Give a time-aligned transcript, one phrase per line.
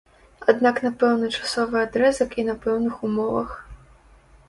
[0.53, 3.51] Аднак на пэўны часовы адрэзак і на пэўных умовах.